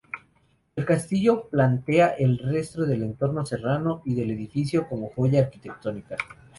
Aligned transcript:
El 0.75 0.83
Castillo 0.83 1.47
plantea 1.49 2.07
el 2.07 2.39
respeto 2.39 2.87
del 2.87 3.03
entorno 3.03 3.45
serrano 3.45 4.01
y 4.03 4.15
del 4.15 4.31
edificio 4.31 4.89
como 4.89 5.09
joya 5.13 5.41
arquitectónica. 5.41 6.17